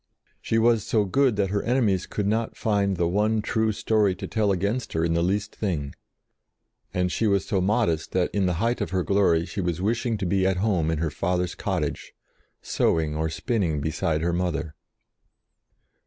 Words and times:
She 0.41 0.57
was 0.57 0.83
so 0.83 1.05
good 1.05 1.35
that 1.35 1.51
her 1.51 1.61
enemies 1.61 2.07
could 2.07 2.25
not 2.25 2.57
find 2.57 2.97
one 2.97 3.39
true 3.43 3.71
story 3.71 4.15
to 4.15 4.25
tell 4.25 4.51
against 4.51 4.93
her 4.93 5.05
in 5.05 5.13
the 5.13 5.21
least 5.21 5.55
thing; 5.55 5.93
and 6.91 7.11
she 7.11 7.27
was 7.27 7.45
so 7.45 7.61
modest 7.61 8.11
that 8.13 8.33
in 8.33 8.47
the 8.47 8.55
height 8.55 8.81
of 8.81 8.89
her 8.89 9.03
glory 9.03 9.45
she 9.45 9.61
was 9.61 9.79
wishing 9.79 10.17
to 10.17 10.25
be 10.25 10.43
at 10.47 10.57
home 10.57 10.89
in 10.89 10.97
her 10.97 11.11
father's 11.11 11.53
cottage, 11.53 12.13
sewing 12.63 13.15
or 13.15 13.29
spinning 13.29 13.79
beside 13.79 14.21
her 14.21 14.33
mother. 14.33 14.73